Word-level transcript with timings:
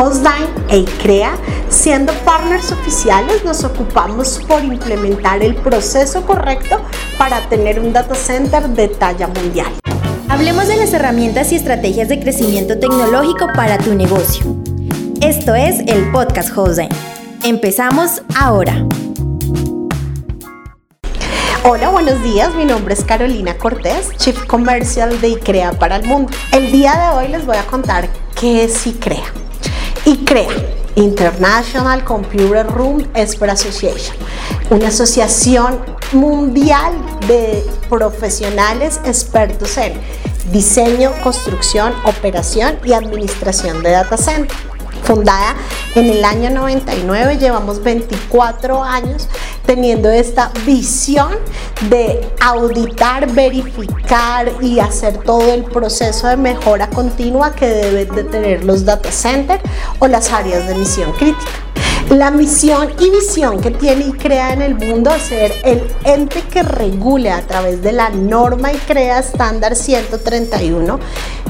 Hostdine 0.00 0.48
e 0.70 0.78
ICREA, 0.78 1.32
siendo 1.68 2.14
partners 2.24 2.72
oficiales, 2.72 3.44
nos 3.44 3.64
ocupamos 3.64 4.40
por 4.48 4.64
implementar 4.64 5.42
el 5.42 5.54
proceso 5.54 6.24
correcto 6.24 6.80
para 7.18 7.46
tener 7.50 7.78
un 7.78 7.92
data 7.92 8.14
center 8.14 8.66
de 8.70 8.88
talla 8.88 9.26
mundial. 9.26 9.70
Hablemos 10.30 10.68
de 10.68 10.76
las 10.76 10.94
herramientas 10.94 11.52
y 11.52 11.56
estrategias 11.56 12.08
de 12.08 12.18
crecimiento 12.18 12.78
tecnológico 12.78 13.48
para 13.54 13.76
tu 13.76 13.94
negocio. 13.94 14.56
Esto 15.20 15.54
es 15.54 15.80
el 15.80 16.10
podcast 16.12 16.56
Hostdine. 16.56 16.88
Empezamos 17.44 18.22
ahora. 18.34 18.86
Hola, 21.62 21.90
buenos 21.90 22.22
días. 22.22 22.54
Mi 22.54 22.64
nombre 22.64 22.94
es 22.94 23.04
Carolina 23.04 23.58
Cortés, 23.58 24.16
Chief 24.16 24.46
Commercial 24.46 25.20
de 25.20 25.28
ICREA 25.28 25.72
para 25.72 25.96
el 25.96 26.06
mundo. 26.06 26.32
El 26.52 26.72
día 26.72 26.96
de 26.96 27.18
hoy 27.18 27.28
les 27.28 27.44
voy 27.44 27.58
a 27.58 27.66
contar 27.66 28.08
qué 28.34 28.64
es 28.64 28.86
ICREA. 28.86 29.49
ICREA, 30.04 30.48
International 30.96 32.04
Computer 32.04 32.66
Room 32.66 33.06
Expert 33.14 33.52
Association, 33.52 34.16
una 34.70 34.88
asociación 34.88 35.78
mundial 36.12 36.92
de 37.26 37.64
profesionales 37.88 39.00
expertos 39.04 39.76
en 39.76 39.94
diseño, 40.52 41.12
construcción, 41.22 41.92
operación 42.04 42.78
y 42.84 42.92
administración 42.92 43.82
de 43.82 43.90
data 43.90 44.16
center. 44.16 44.56
Fundada 45.04 45.54
en 45.94 46.10
el 46.10 46.24
año 46.24 46.50
99, 46.50 47.38
llevamos 47.38 47.82
24 47.82 48.82
años 48.82 49.28
teniendo 49.70 50.10
esta 50.10 50.50
visión 50.66 51.28
de 51.88 52.28
auditar, 52.40 53.30
verificar 53.30 54.50
y 54.60 54.80
hacer 54.80 55.18
todo 55.18 55.54
el 55.54 55.62
proceso 55.62 56.26
de 56.26 56.36
mejora 56.36 56.90
continua 56.90 57.54
que 57.54 57.68
deben 57.68 58.12
de 58.16 58.24
tener 58.24 58.64
los 58.64 58.84
data 58.84 59.12
centers 59.12 59.62
o 60.00 60.08
las 60.08 60.32
áreas 60.32 60.66
de 60.66 60.74
misión 60.74 61.12
crítica. 61.12 61.52
La 62.08 62.32
misión 62.32 62.90
y 62.98 63.10
visión 63.10 63.60
que 63.60 63.70
tiene 63.70 64.08
y 64.08 64.12
crea 64.12 64.52
en 64.52 64.62
el 64.62 64.74
mundo 64.74 65.14
es 65.14 65.22
ser 65.22 65.52
el 65.62 65.86
ente 66.02 66.42
que 66.50 66.64
regule 66.64 67.30
a 67.30 67.42
través 67.42 67.80
de 67.80 67.92
la 67.92 68.10
norma 68.10 68.72
y 68.72 68.76
crea 68.76 69.20
estándar 69.20 69.76
131 69.76 70.98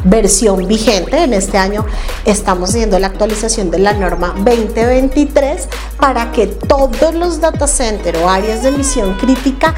versión 0.05 0.67
vigente. 0.69 1.25
En 1.25 1.33
este 1.33 1.57
año 1.57 1.87
estamos 2.27 2.71
haciendo 2.71 2.99
la 2.99 3.07
actualización 3.07 3.71
de 3.71 3.79
la 3.79 3.95
norma 3.95 4.35
2023 4.37 5.69
para 6.01 6.33
que 6.33 6.47
todos 6.47 7.15
los 7.15 7.41
data 7.41 7.67
centers 7.67 8.19
o 8.19 8.29
áreas 8.29 8.63
de 8.63 8.71
misión 8.71 9.15
crítica 9.15 9.75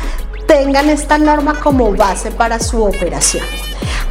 tengan 0.46 0.88
esta 0.90 1.18
norma 1.18 1.58
como 1.60 1.92
base 1.94 2.30
para 2.30 2.58
su 2.60 2.82
operación. 2.84 3.44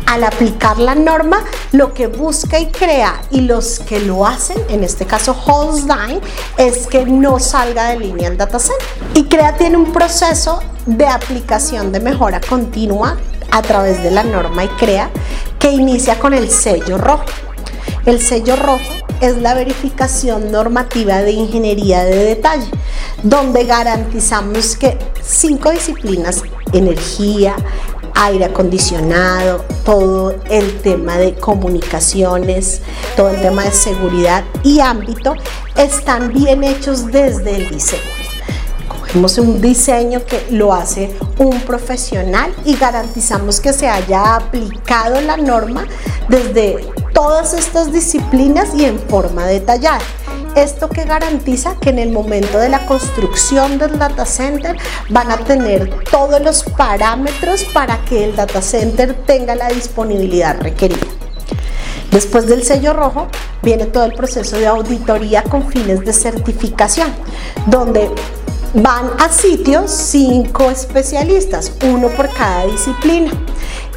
Al 0.07 0.25
aplicar 0.25 0.77
la 0.77 0.93
norma, 0.93 1.45
lo 1.71 1.93
que 1.93 2.07
busca 2.07 2.59
y 2.59 2.67
crea 2.67 3.21
y 3.31 3.41
los 3.41 3.79
que 3.79 4.01
lo 4.01 4.25
hacen, 4.25 4.57
en 4.67 4.83
este 4.83 5.05
caso 5.05 5.33
Holstein, 5.45 6.19
es 6.57 6.85
que 6.87 7.05
no 7.05 7.39
salga 7.39 7.89
de 7.89 7.99
línea 7.99 8.27
el 8.27 8.37
data 8.37 8.59
center. 8.59 8.85
Y 9.13 9.25
crea 9.25 9.55
tiene 9.55 9.77
un 9.77 9.93
proceso 9.93 10.61
de 10.85 11.07
aplicación 11.07 11.91
de 11.93 12.01
mejora 12.01 12.41
continua 12.41 13.17
a 13.51 13.61
través 13.61 14.03
de 14.03 14.11
la 14.11 14.23
norma 14.23 14.65
y 14.65 14.67
crea 14.69 15.09
que 15.59 15.71
inicia 15.71 16.19
con 16.19 16.33
el 16.33 16.49
sello 16.49 16.97
rojo. 16.97 17.23
El 18.05 18.21
sello 18.21 18.55
rojo 18.55 18.93
es 19.21 19.37
la 19.37 19.53
verificación 19.53 20.51
normativa 20.51 21.21
de 21.21 21.31
ingeniería 21.31 22.03
de 22.03 22.25
detalle, 22.25 22.67
donde 23.23 23.65
garantizamos 23.65 24.75
que 24.75 24.97
cinco 25.21 25.69
disciplinas, 25.71 26.43
energía, 26.73 27.55
aire 28.15 28.45
acondicionado, 28.45 29.63
todo 29.85 30.35
el 30.49 30.79
tema 30.81 31.17
de 31.17 31.35
comunicaciones, 31.35 32.81
todo 33.15 33.29
el 33.29 33.41
tema 33.41 33.63
de 33.63 33.71
seguridad 33.71 34.43
y 34.63 34.79
ámbito, 34.79 35.35
están 35.75 36.33
bien 36.33 36.63
hechos 36.63 37.11
desde 37.11 37.55
el 37.55 37.69
diseño. 37.69 38.20
Cogemos 39.11 39.37
un 39.39 39.59
diseño 39.59 40.23
que 40.25 40.47
lo 40.51 40.73
hace 40.73 41.13
un 41.37 41.59
profesional 41.63 42.55
y 42.63 42.77
garantizamos 42.77 43.59
que 43.59 43.73
se 43.73 43.89
haya 43.89 44.35
aplicado 44.35 45.19
la 45.19 45.35
norma 45.35 45.85
desde 46.29 46.77
todas 47.13 47.53
estas 47.53 47.91
disciplinas 47.91 48.69
y 48.73 48.85
en 48.85 48.97
forma 48.97 49.45
detallada. 49.45 49.99
Esto 50.55 50.87
que 50.87 51.03
garantiza 51.03 51.75
que 51.81 51.89
en 51.89 51.99
el 51.99 52.13
momento 52.13 52.57
de 52.57 52.69
la 52.69 52.85
construcción 52.85 53.77
del 53.77 53.99
data 53.99 54.25
center 54.25 54.77
van 55.09 55.29
a 55.29 55.37
tener 55.39 55.93
todos 56.09 56.41
los 56.41 56.63
parámetros 56.63 57.65
para 57.73 57.97
que 58.05 58.23
el 58.23 58.33
data 58.37 58.61
center 58.61 59.13
tenga 59.25 59.55
la 59.55 59.67
disponibilidad 59.67 60.57
requerida. 60.61 61.05
Después 62.11 62.47
del 62.47 62.63
sello 62.63 62.93
rojo 62.93 63.27
viene 63.61 63.87
todo 63.87 64.05
el 64.05 64.13
proceso 64.13 64.57
de 64.57 64.67
auditoría 64.67 65.43
con 65.43 65.69
fines 65.69 65.99
de 66.01 66.13
certificación, 66.13 67.09
donde 67.67 68.09
Van 68.73 69.11
a 69.19 69.27
sitios 69.27 69.91
cinco 69.91 70.71
especialistas, 70.71 71.73
uno 71.83 72.07
por 72.07 72.29
cada 72.29 72.67
disciplina. 72.67 73.29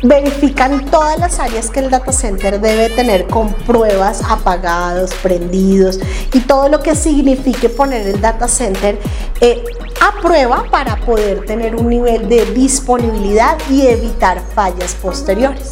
Verifican 0.02 0.84
todas 0.86 1.16
las 1.20 1.38
áreas 1.38 1.70
que 1.70 1.78
el 1.78 1.90
data 1.90 2.10
center 2.10 2.60
debe 2.60 2.90
tener 2.90 3.28
con 3.28 3.52
pruebas 3.52 4.20
apagados, 4.28 5.14
prendidos 5.22 6.00
y 6.32 6.40
todo 6.40 6.68
lo 6.68 6.80
que 6.80 6.96
signifique 6.96 7.68
poner 7.68 8.04
el 8.08 8.20
data 8.20 8.48
center 8.48 8.98
eh, 9.40 9.62
a 10.00 10.20
prueba 10.20 10.64
para 10.68 10.96
poder 10.96 11.44
tener 11.46 11.76
un 11.76 11.88
nivel 11.88 12.28
de 12.28 12.44
disponibilidad 12.46 13.56
y 13.70 13.86
evitar 13.86 14.42
fallas 14.56 14.96
posteriores. 14.96 15.70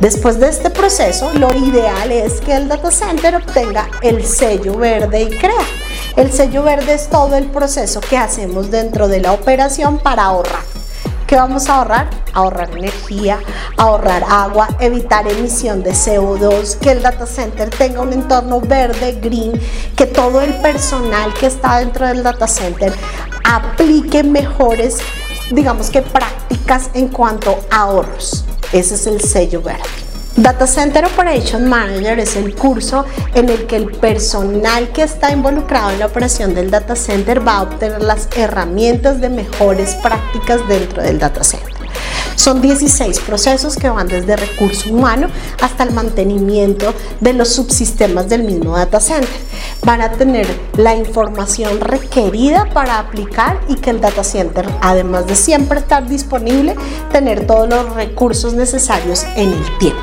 Después 0.00 0.40
de 0.40 0.48
este 0.48 0.70
proceso, 0.70 1.30
lo 1.34 1.54
ideal 1.54 2.10
es 2.10 2.40
que 2.40 2.56
el 2.56 2.66
data 2.66 2.90
center 2.90 3.36
obtenga 3.36 3.88
el 4.02 4.24
sello 4.24 4.76
verde 4.76 5.22
y 5.22 5.28
crea 5.28 5.64
el 6.16 6.32
sello 6.32 6.62
verde 6.62 6.94
es 6.94 7.08
todo 7.08 7.36
el 7.36 7.46
proceso 7.50 8.00
que 8.00 8.16
hacemos 8.16 8.70
dentro 8.70 9.06
de 9.06 9.20
la 9.20 9.32
operación 9.32 9.98
para 9.98 10.24
ahorrar. 10.24 10.62
¿Qué 11.26 11.36
vamos 11.36 11.68
a 11.68 11.78
ahorrar? 11.78 12.08
Ahorrar 12.32 12.70
energía, 12.70 13.40
ahorrar 13.76 14.24
agua, 14.28 14.68
evitar 14.80 15.28
emisión 15.28 15.82
de 15.82 15.90
CO2, 15.90 16.78
que 16.78 16.92
el 16.92 17.02
data 17.02 17.26
center 17.26 17.68
tenga 17.68 18.00
un 18.00 18.12
entorno 18.12 18.60
verde, 18.60 19.18
green, 19.20 19.60
que 19.96 20.06
todo 20.06 20.40
el 20.40 20.54
personal 20.60 21.34
que 21.34 21.46
está 21.46 21.78
dentro 21.80 22.06
del 22.06 22.22
data 22.22 22.46
center 22.46 22.92
aplique 23.44 24.22
mejores, 24.22 24.98
digamos 25.50 25.90
que 25.90 26.00
prácticas 26.00 26.90
en 26.94 27.08
cuanto 27.08 27.58
a 27.70 27.82
ahorros. 27.82 28.44
Ese 28.72 28.94
es 28.94 29.06
el 29.06 29.20
sello 29.20 29.62
verde. 29.62 30.05
Data 30.36 30.66
Center 30.66 31.02
Operation 31.06 31.66
Manager 31.66 32.18
es 32.18 32.36
el 32.36 32.54
curso 32.54 33.06
en 33.34 33.48
el 33.48 33.66
que 33.66 33.76
el 33.76 33.86
personal 33.86 34.90
que 34.90 35.02
está 35.02 35.32
involucrado 35.32 35.92
en 35.92 35.98
la 35.98 36.06
operación 36.06 36.54
del 36.54 36.70
data 36.70 36.94
center 36.94 37.46
va 37.46 37.56
a 37.56 37.62
obtener 37.62 38.02
las 38.02 38.28
herramientas 38.36 39.18
de 39.22 39.30
mejores 39.30 39.94
prácticas 39.94 40.60
dentro 40.68 41.02
del 41.02 41.18
data 41.18 41.42
center. 41.42 41.72
Son 42.34 42.60
16 42.60 43.20
procesos 43.20 43.76
que 43.76 43.88
van 43.88 44.08
desde 44.08 44.36
recurso 44.36 44.92
humano 44.92 45.28
hasta 45.62 45.84
el 45.84 45.92
mantenimiento 45.92 46.92
de 47.20 47.32
los 47.32 47.48
subsistemas 47.48 48.28
del 48.28 48.42
mismo 48.42 48.76
data 48.76 49.00
center. 49.00 49.40
Van 49.84 50.02
a 50.02 50.12
tener 50.12 50.46
la 50.76 50.94
información 50.94 51.80
requerida 51.80 52.68
para 52.74 52.98
aplicar 52.98 53.58
y 53.68 53.76
que 53.76 53.88
el 53.88 54.02
data 54.02 54.22
center, 54.22 54.68
además 54.82 55.26
de 55.26 55.34
siempre 55.34 55.78
estar 55.78 56.06
disponible, 56.06 56.76
tener 57.10 57.46
todos 57.46 57.70
los 57.70 57.94
recursos 57.94 58.52
necesarios 58.52 59.24
en 59.34 59.54
el 59.54 59.78
tiempo. 59.78 60.02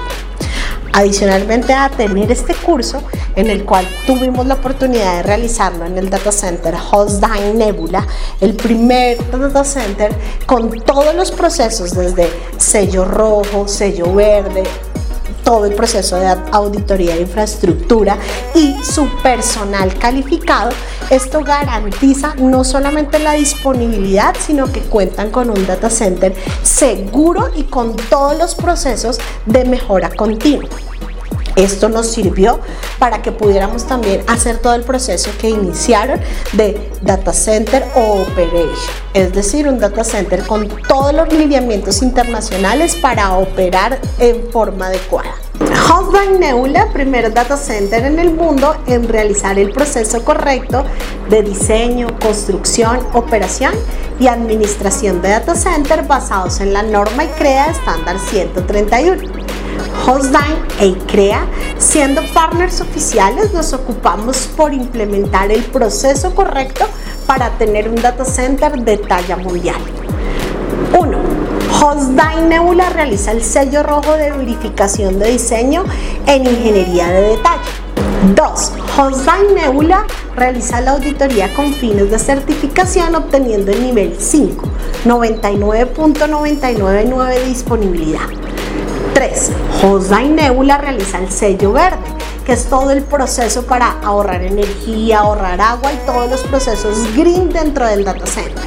Adicionalmente 0.96 1.74
a 1.74 1.90
tener 1.90 2.32
este 2.32 2.54
curso, 2.54 3.02
en 3.36 3.50
el 3.50 3.66
cual 3.66 3.88
tuvimos 4.06 4.46
la 4.46 4.54
oportunidad 4.54 5.18
de 5.18 5.24
realizarlo 5.24 5.86
en 5.86 5.98
el 5.98 6.12
Data 6.12 6.32
Center 6.32 6.76
Holstein 6.92 7.58
Nebula, 7.58 8.06
el 8.40 8.54
primer 8.54 9.18
Data 9.32 9.64
Center 9.64 10.14
con 10.46 10.70
todos 10.82 11.16
los 11.16 11.32
procesos 11.32 11.96
desde 11.96 12.30
sello 12.58 13.06
rojo, 13.06 13.68
sello 13.68 14.14
verde, 14.14 14.64
todo 15.44 15.66
el 15.66 15.76
proceso 15.76 16.16
de 16.18 16.28
auditoría 16.52 17.16
de 17.16 17.22
infraestructura 17.22 18.18
y 18.56 18.76
su 18.84 19.08
personal 19.22 19.98
calificado. 19.98 20.72
Esto 21.10 21.44
garantiza 21.44 22.34
no 22.36 22.64
solamente 22.64 23.20
la 23.20 23.34
disponibilidad, 23.34 24.36
sino 24.40 24.72
que 24.72 24.82
cuentan 24.82 25.32
con 25.32 25.50
un 25.50 25.68
data 25.68 25.90
center 25.90 26.34
seguro 26.64 27.50
y 27.56 27.64
con 27.64 27.96
todos 27.96 28.38
los 28.38 28.56
procesos 28.56 29.20
de 29.46 29.66
mejora 29.66 30.10
continua. 30.10 30.70
Esto 31.56 31.90
nos 31.90 32.08
sirvió 32.08 32.60
para 33.00 33.22
que 33.22 33.32
pudiéramos 33.32 33.86
también 33.86 34.24
hacer 34.28 34.58
todo 34.58 34.74
el 34.74 34.84
proceso 34.84 35.30
que 35.40 35.50
iniciaron 35.50 36.20
de 36.54 36.92
data 37.02 37.34
center 37.34 37.86
o 37.96 38.22
operation, 38.22 38.76
es 39.14 39.34
decir, 39.34 39.68
un 39.68 39.80
data 39.80 40.04
center 40.04 40.44
con 40.46 40.68
todos 40.88 41.14
los 41.14 41.32
lineamientos 41.32 42.02
internacionales 42.02 42.96
para 42.96 43.38
operar 43.38 44.00
en 44.20 44.50
forma 44.52 44.88
adecuada. 44.88 45.34
Hotbank 45.88 46.40
Neula, 46.40 46.88
primer 46.92 47.34
data 47.34 47.58
center 47.58 48.06
en 48.06 48.20
el 48.20 48.32
mundo 48.32 48.76
en 48.88 49.08
realizar 49.08 49.60
el 49.60 49.72
proceso 49.72 50.24
correcto 50.24 50.84
de 51.30 51.44
diseño, 51.44 52.08
construcción, 52.20 53.00
operación 53.14 53.74
y 54.20 54.28
administración 54.28 55.22
de 55.22 55.30
data 55.30 55.56
center 55.56 56.04
basados 56.04 56.60
en 56.62 56.74
la 56.74 56.84
norma 56.84 57.26
y 57.26 57.28
CREA 57.28 57.72
estándar 57.72 58.18
131. 58.20 59.43
Hostdine 60.06 60.62
e 60.82 60.88
ICREA, 60.88 61.48
siendo 61.78 62.22
partners 62.34 62.82
oficiales, 62.82 63.54
nos 63.54 63.72
ocupamos 63.72 64.50
por 64.58 64.74
implementar 64.74 65.50
el 65.50 65.64
proceso 65.64 66.36
correcto 66.36 66.84
para 67.26 67.52
tener 67.52 67.88
un 67.88 67.96
data 67.96 68.26
center 68.26 68.84
de 68.84 68.98
talla 68.98 69.38
mundial. 69.38 69.78
1. 71.00 71.18
Hostdine 71.82 72.50
Nebula 72.50 72.90
realiza 72.90 73.32
el 73.32 73.42
sello 73.42 73.82
rojo 73.82 74.12
de 74.18 74.32
verificación 74.32 75.20
de 75.20 75.32
diseño 75.32 75.86
en 76.28 76.48
ingeniería 76.48 77.10
de 77.10 77.38
detalle. 77.38 77.72
2. 78.36 78.72
Hostdine 78.98 79.54
Nebula 79.56 80.06
realiza 80.36 80.82
la 80.82 80.92
auditoría 80.92 81.54
con 81.54 81.74
fines 81.74 82.12
de 82.12 82.20
certificación 82.20 83.16
obteniendo 83.16 83.72
el 83.72 83.82
nivel 83.82 84.18
5, 84.20 84.68
99.999 85.06 87.28
de 87.30 87.46
disponibilidad. 87.46 88.43
3. 89.14 89.52
Hostdine 89.84 90.30
Nebula 90.30 90.78
realiza 90.78 91.20
el 91.20 91.32
sello 91.32 91.72
verde, 91.72 91.98
que 92.46 92.54
es 92.54 92.66
todo 92.66 92.92
el 92.92 93.04
proceso 93.04 93.66
para 93.66 94.00
ahorrar 94.04 94.42
energía, 94.42 95.20
ahorrar 95.20 95.62
agua 95.62 95.94
y 95.94 95.98
todos 96.06 96.30
los 96.30 96.42
procesos 96.42 96.98
green 97.16 97.50
dentro 97.50 97.86
del 97.86 98.04
data 98.04 98.26
center. 98.26 98.64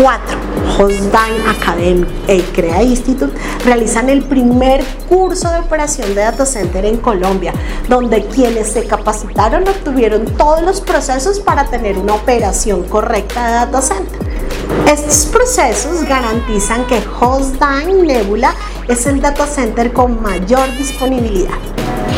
4. 0.00 0.38
Hostdine 0.78 1.48
Academy 1.48 2.06
e 2.26 2.36
ICREA 2.36 2.82
Institute 2.82 3.32
realizan 3.64 4.08
el 4.08 4.24
primer 4.24 4.84
curso 5.08 5.50
de 5.50 5.60
operación 5.60 6.14
de 6.14 6.22
data 6.22 6.46
center 6.46 6.84
en 6.84 6.96
Colombia, 6.96 7.52
donde 7.88 8.24
quienes 8.24 8.68
se 8.72 8.86
capacitaron 8.86 9.68
obtuvieron 9.68 10.24
todos 10.36 10.62
los 10.62 10.80
procesos 10.80 11.40
para 11.40 11.66
tener 11.66 11.98
una 11.98 12.14
operación 12.14 12.84
correcta 12.84 13.46
de 13.46 13.52
data 13.52 13.82
center. 13.82 14.21
Estos 14.86 15.26
procesos 15.26 16.04
garantizan 16.04 16.86
que 16.86 17.02
Hostdine 17.20 18.02
Nebula 18.02 18.54
es 18.88 19.06
el 19.06 19.20
data 19.20 19.46
center 19.46 19.92
con 19.92 20.20
mayor 20.20 20.70
disponibilidad. 20.76 21.58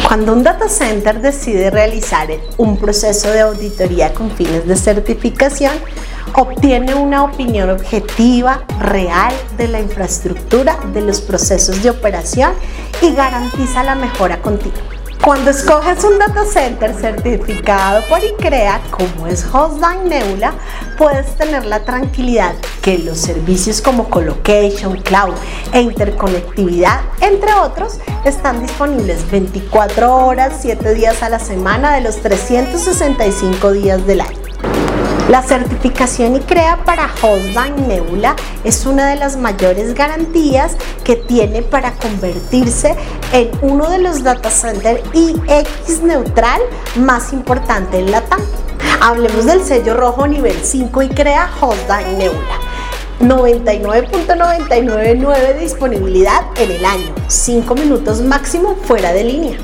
Cuando 0.06 0.32
un 0.32 0.42
data 0.42 0.68
center 0.68 1.20
decide 1.20 1.70
realizar 1.70 2.28
un 2.56 2.76
proceso 2.76 3.30
de 3.30 3.40
auditoría 3.40 4.12
con 4.12 4.30
fines 4.30 4.66
de 4.66 4.76
certificación, 4.76 5.72
obtiene 6.34 6.94
una 6.94 7.24
opinión 7.24 7.70
objetiva, 7.70 8.64
real 8.80 9.32
de 9.56 9.68
la 9.68 9.80
infraestructura, 9.80 10.76
de 10.92 11.00
los 11.00 11.20
procesos 11.20 11.82
de 11.82 11.90
operación 11.90 12.52
y 13.00 13.14
garantiza 13.14 13.84
la 13.84 13.94
mejora 13.94 14.42
continua. 14.42 14.82
Cuando 15.24 15.52
escoges 15.52 16.04
un 16.04 16.18
data 16.18 16.44
center 16.44 16.94
certificado 16.94 18.02
por 18.10 18.22
ICREA, 18.22 18.78
como 18.90 19.26
es 19.26 19.42
Hostdine 19.42 20.04
Nebula, 20.04 20.52
puedes 20.98 21.34
tener 21.36 21.64
la 21.64 21.82
tranquilidad 21.82 22.54
que 22.82 22.98
los 22.98 23.20
servicios 23.20 23.80
como 23.80 24.10
colocation, 24.10 25.00
cloud 25.00 25.32
e 25.72 25.80
interconectividad, 25.80 27.00
entre 27.22 27.54
otros, 27.54 28.00
están 28.26 28.60
disponibles 28.60 29.30
24 29.30 30.14
horas, 30.14 30.58
7 30.60 30.92
días 30.92 31.22
a 31.22 31.30
la 31.30 31.38
semana 31.38 31.94
de 31.94 32.02
los 32.02 32.16
365 32.16 33.72
días 33.72 34.06
del 34.06 34.20
año. 34.20 34.43
La 35.28 35.42
certificación 35.42 36.36
ICREA 36.36 36.84
para 36.84 37.10
Hostdine 37.22 37.86
Nebula 37.88 38.36
es 38.62 38.84
una 38.84 39.06
de 39.06 39.16
las 39.16 39.38
mayores 39.38 39.94
garantías 39.94 40.76
que 41.02 41.16
tiene 41.16 41.62
para 41.62 41.92
convertirse 41.92 42.94
en 43.32 43.50
uno 43.62 43.88
de 43.88 44.00
los 44.00 44.22
data 44.22 44.50
centers 44.50 45.00
IX 45.14 46.02
neutral 46.02 46.60
más 46.96 47.32
importante 47.32 48.00
en 48.00 48.10
la 48.10 48.20
TAM. 48.20 48.42
Hablemos 49.00 49.46
del 49.46 49.64
sello 49.64 49.94
rojo 49.94 50.26
nivel 50.26 50.58
5 50.62 51.02
ICREA 51.04 51.48
Hostdine 51.58 52.18
Nebula. 52.18 52.60
99.999 53.20 55.40
de 55.40 55.54
disponibilidad 55.58 56.42
en 56.56 56.70
el 56.70 56.84
año, 56.84 57.14
5 57.28 57.74
minutos 57.76 58.20
máximo 58.20 58.76
fuera 58.76 59.14
de 59.14 59.24
línea. 59.24 59.56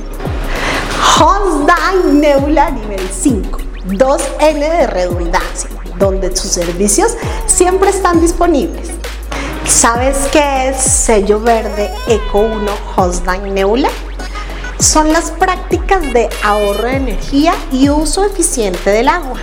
Hostdine 1.19 2.15
Nebula 2.15 2.71
nivel 2.71 3.07
5 3.11 3.70
2N 3.91 4.59
de 4.59 4.87
redundancia, 4.87 5.71
donde 5.99 6.35
sus 6.37 6.51
servicios 6.51 7.17
siempre 7.47 7.91
están 7.91 8.21
disponibles. 8.21 8.89
¿Sabes 9.67 10.17
qué 10.33 10.69
es 10.69 10.77
sello 10.77 11.41
verde 11.41 11.91
Eco 12.09 12.41
1 12.41 12.73
Hostdine 12.97 13.51
Nebula? 13.51 13.89
Son 14.79 15.13
las 15.13 15.31
prácticas 15.31 16.03
de 16.13 16.29
ahorro 16.43 16.85
de 16.85 16.97
energía 16.97 17.55
y 17.71 17.89
uso 17.89 18.25
eficiente 18.25 18.91
del 18.91 19.09
agua. 19.09 19.39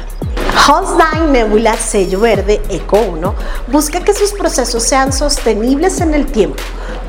Hostdine 0.68 1.32
Nebula 1.32 1.78
Sello 1.78 2.20
Verde 2.20 2.62
Eco 2.70 3.00
1 3.00 3.36
busca 3.68 4.02
que 4.02 4.14
sus 4.14 4.34
procesos 4.34 4.84
sean 4.84 5.14
sostenibles 5.14 6.02
en 6.02 6.14
el 6.14 6.26
tiempo. 6.26 6.62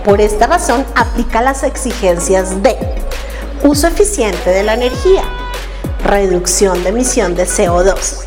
Por 0.04 0.20
esta 0.20 0.46
razón, 0.46 0.84
aplica 0.94 1.42
las 1.42 1.64
exigencias 1.64 2.62
de 2.62 2.76
uso 3.64 3.88
eficiente 3.88 4.50
de 4.50 4.62
la 4.62 4.74
energía, 4.74 5.24
reducción 6.08 6.82
de 6.84 6.88
emisión 6.88 7.34
de 7.34 7.44
CO2, 7.44 8.24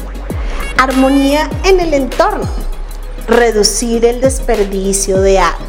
armonía 0.77 1.49
en 1.63 1.79
el 1.79 1.95
entorno, 1.95 2.47
reducir 3.27 4.05
el 4.05 4.21
desperdicio 4.21 5.19
de 5.19 5.39
agua, 5.39 5.65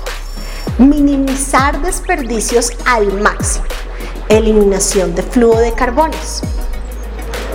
minimizar 0.77 1.81
desperdicios 1.81 2.71
al 2.85 3.15
máximo, 3.15 3.65
eliminación 4.29 5.15
de 5.15 5.23
flujo 5.23 5.59
de 5.59 5.73
carbonos. 5.73 6.43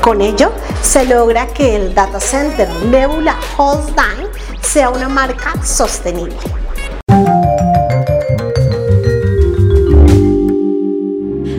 Con 0.02 0.22
ello, 0.22 0.52
se 0.82 1.06
logra 1.06 1.46
que 1.46 1.76
el 1.76 1.94
data 1.94 2.20
center 2.20 2.68
Nebula 2.86 3.38
Hostdine 3.58 4.28
sea 4.62 4.90
una 4.90 5.08
marca 5.08 5.54
sostenible. 5.64 6.36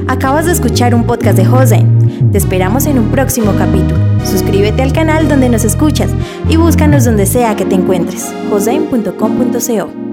Acabas 0.09 0.47
de 0.47 0.53
escuchar 0.53 0.97
un 0.97 1.06
podcast 1.06 1.39
de 1.39 1.47
Hostdine. 1.47 1.98
Te 2.32 2.38
esperamos 2.38 2.87
en 2.87 2.99
un 2.99 3.11
próximo 3.11 3.55
capítulo. 3.56 3.99
Suscríbete 4.25 4.82
al 4.82 4.93
canal 4.93 5.29
donde 5.29 5.49
nos 5.49 5.65
escuchas 5.65 6.11
y 6.49 6.56
búscanos 6.56 7.05
donde 7.05 7.26
sea 7.26 7.56
que 7.56 7.65
te 7.65 7.75
encuentres. 7.75 8.32
josem.com.co 8.50 10.07